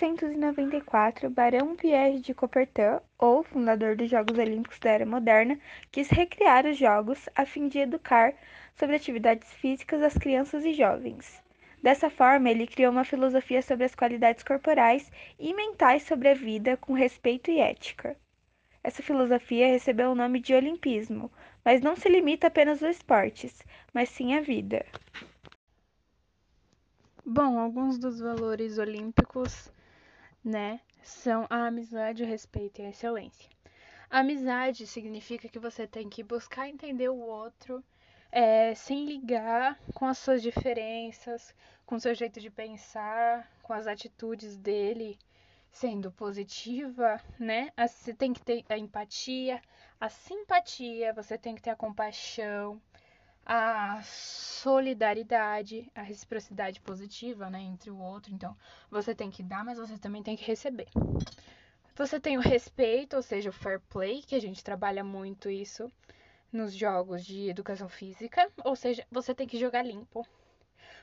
[0.00, 5.58] 1894, Barão Pierre de Coubertin, ou fundador dos Jogos Olímpicos da Era Moderna,
[5.92, 8.32] quis recriar os Jogos a fim de educar
[8.76, 11.42] sobre atividades físicas as crianças e jovens.
[11.82, 16.78] Dessa forma, ele criou uma filosofia sobre as qualidades corporais e mentais sobre a vida
[16.78, 18.16] com respeito e ética.
[18.82, 21.30] Essa filosofia recebeu o nome de Olimpismo,
[21.62, 23.62] mas não se limita apenas aos esportes,
[23.92, 24.86] mas sim à vida.
[27.24, 29.70] Bom, alguns dos valores olímpicos,
[30.44, 33.48] né, são a amizade, o respeito e a excelência.
[34.08, 37.84] Amizade significa que você tem que buscar entender o outro
[38.32, 41.54] é, sem ligar com as suas diferenças,
[41.86, 45.18] com seu jeito de pensar, com as atitudes dele
[45.70, 47.70] sendo positiva, né?
[47.78, 49.60] Você tem que ter a empatia,
[50.00, 52.80] a simpatia, você tem que ter a compaixão,
[53.52, 58.32] a solidariedade, a reciprocidade positiva, né, entre o outro.
[58.32, 58.56] Então,
[58.88, 60.86] você tem que dar, mas você também tem que receber.
[61.96, 65.90] Você tem o respeito, ou seja, o fair play, que a gente trabalha muito isso
[66.52, 70.24] nos jogos de educação física, ou seja, você tem que jogar limpo.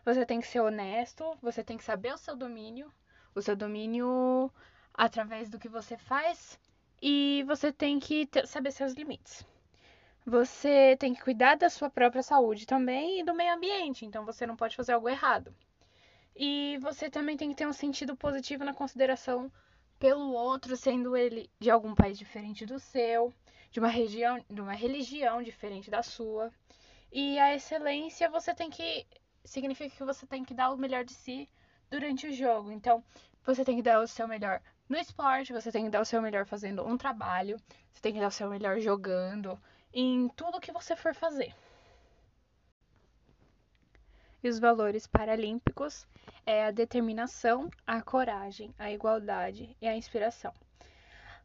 [0.06, 2.90] Você tem que ser honesto, você tem que saber o seu domínio,
[3.36, 4.50] o seu domínio
[4.94, 6.58] através do que você faz
[7.02, 9.46] e você tem que ter, saber seus limites
[10.30, 14.46] você tem que cuidar da sua própria saúde também e do meio ambiente, então você
[14.46, 15.56] não pode fazer algo errado.
[16.36, 19.50] E você também tem que ter um sentido positivo na consideração
[19.98, 23.34] pelo outro, sendo ele de algum país diferente do seu,
[23.72, 26.52] de uma região, de uma religião diferente da sua.
[27.10, 29.08] E a excelência você tem que
[29.46, 31.50] significa que você tem que dar o melhor de si
[31.90, 32.70] durante o jogo.
[32.70, 33.02] Então,
[33.46, 36.22] você tem que dar o seu melhor no esporte, você tem que dar o seu
[36.22, 37.58] melhor fazendo um trabalho,
[37.94, 39.58] você tem que dar o seu melhor jogando,
[40.00, 41.56] em tudo que você for fazer.
[44.44, 46.06] E os valores paralímpicos
[46.46, 50.54] é a determinação, a coragem, a igualdade e a inspiração.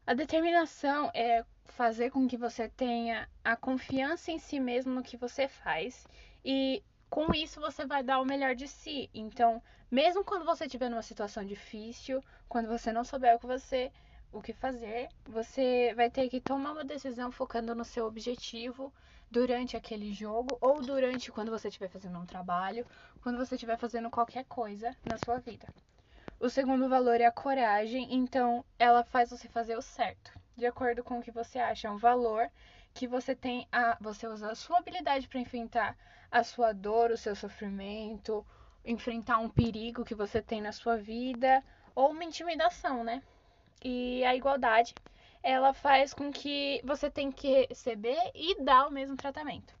[0.05, 5.17] A determinação é fazer com que você tenha a confiança em si mesmo no que
[5.17, 6.07] você faz
[6.45, 9.09] e com isso você vai dar o melhor de si.
[9.15, 13.91] Então, mesmo quando você estiver numa situação difícil, quando você não souber o que você
[14.33, 18.91] o que fazer, você vai ter que tomar uma decisão focando no seu objetivo
[19.29, 22.85] durante aquele jogo ou durante quando você estiver fazendo um trabalho,
[23.21, 25.67] quando você estiver fazendo qualquer coisa na sua vida.
[26.39, 31.03] O segundo valor é a coragem, então ela faz você fazer o certo, de acordo
[31.03, 31.87] com o que você acha.
[31.87, 32.49] É um valor
[32.93, 35.95] que você tem a você usa a sua habilidade para enfrentar
[36.31, 38.45] a sua dor, o seu sofrimento,
[38.83, 41.63] enfrentar um perigo que você tem na sua vida
[41.95, 43.21] ou uma intimidação, né?
[43.83, 44.95] E a igualdade,
[45.43, 49.73] ela faz com que você tem que receber e dar o mesmo tratamento.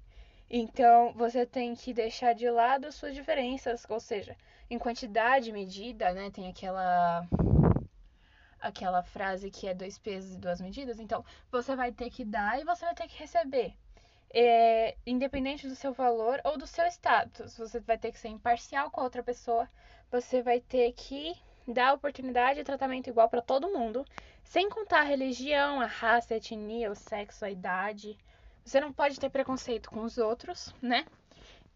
[0.49, 4.35] Então, você tem que deixar de lado suas diferenças, ou seja,
[4.69, 6.29] em quantidade medida, né?
[6.29, 7.25] Tem aquela
[8.59, 10.99] aquela frase que é dois pesos e duas medidas.
[10.99, 13.73] Então, você vai ter que dar e você vai ter que receber.
[14.35, 18.89] É, independente do seu valor ou do seu status, você vai ter que ser imparcial
[18.89, 19.69] com a outra pessoa.
[20.11, 21.35] Você vai ter que
[21.67, 24.05] dá oportunidade e tratamento igual para todo mundo,
[24.43, 28.17] sem contar a religião, a raça, a etnia, o sexo, a idade.
[28.63, 31.05] Você não pode ter preconceito com os outros, né?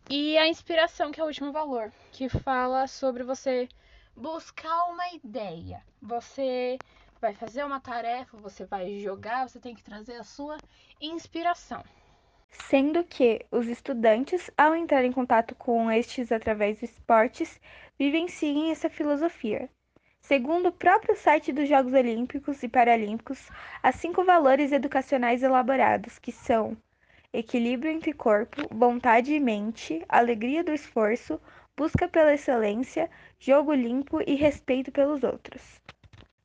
[0.10, 3.68] E a inspiração, que é o último valor, que fala sobre você
[4.16, 5.84] buscar uma ideia.
[6.02, 6.78] Você
[7.20, 10.58] vai fazer uma tarefa, você vai jogar, você tem que trazer a sua
[11.02, 11.84] inspiração.
[12.50, 17.60] Sendo que os estudantes, ao entrar em contato com estes através dos esportes,
[18.00, 19.70] vivenciem essa filosofia,
[20.28, 23.50] Segundo o próprio site dos Jogos Olímpicos e Paralímpicos,
[23.82, 26.76] há cinco valores educacionais elaborados, que são
[27.32, 31.40] equilíbrio entre corpo, vontade e mente, alegria do esforço,
[31.78, 35.62] busca pela excelência, jogo limpo e respeito pelos outros.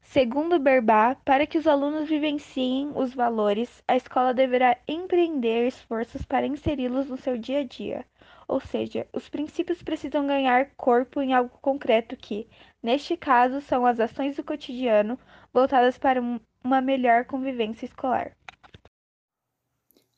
[0.00, 6.46] Segundo Berbá, para que os alunos vivenciem os valores, a escola deverá empreender esforços para
[6.46, 8.04] inseri-los no seu dia a dia.
[8.46, 12.46] Ou seja, os princípios precisam ganhar corpo em algo concreto que,
[12.82, 15.16] Neste caso, são as ações do cotidiano
[15.52, 16.20] voltadas para
[16.64, 18.36] uma melhor convivência escolar.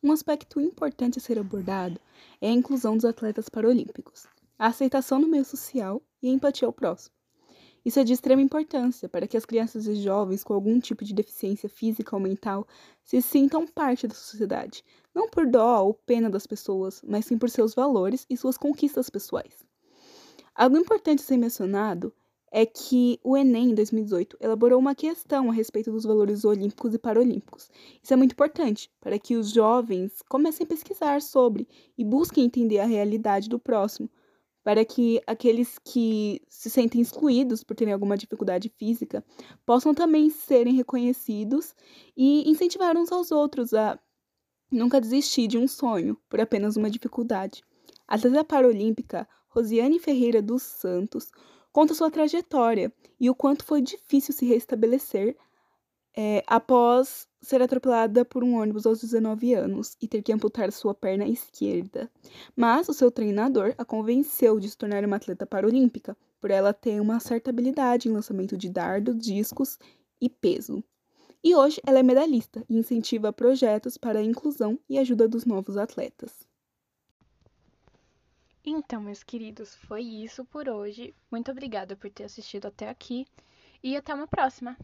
[0.03, 2.01] Um aspecto importante a ser abordado
[2.41, 4.27] é a inclusão dos atletas paralímpicos,
[4.59, 7.15] a aceitação no meio social e a empatia ao próximo.
[7.85, 11.13] Isso é de extrema importância para que as crianças e jovens com algum tipo de
[11.13, 12.67] deficiência física ou mental
[13.03, 14.83] se sintam parte da sociedade,
[15.15, 19.11] não por dó ou pena das pessoas, mas sim por seus valores e suas conquistas
[19.11, 19.67] pessoais.
[20.55, 22.11] Algo importante a ser mencionado
[22.57, 26.99] é que o Enem, em 2018, elaborou uma questão a respeito dos valores olímpicos e
[26.99, 27.69] paralímpicos.
[28.01, 31.67] Isso é muito importante para que os jovens comecem a pesquisar sobre
[31.99, 34.09] e busquem entender a realidade do próximo,
[34.63, 39.25] para que aqueles que se sentem excluídos por terem alguma dificuldade física
[39.67, 41.75] possam também serem reconhecidos
[42.17, 43.99] e incentivar uns aos outros a
[44.71, 47.65] nunca desistir de um sonho por apenas uma dificuldade.
[48.07, 51.33] A atleta paralímpica Rosiane Ferreira dos Santos
[51.75, 55.37] conta sua trajetória e o quanto foi difícil se restabelecer
[56.17, 60.95] é, após ser atropelada por um ônibus aos 19 anos e ter que amputar sua
[60.95, 62.09] perna esquerda.
[62.55, 67.01] Mas o seu treinador a convenceu de se tornar uma atleta paralímpica, por ela ter
[67.01, 69.77] uma certa habilidade em lançamento de dardo, discos
[70.21, 70.81] e peso.
[71.43, 75.77] E hoje ela é medalhista e incentiva projetos para a inclusão e ajuda dos novos
[75.77, 76.47] atletas.
[78.67, 81.15] Então, meus queridos, foi isso por hoje.
[81.31, 83.27] Muito obrigada por ter assistido até aqui
[83.83, 84.77] e até uma próxima!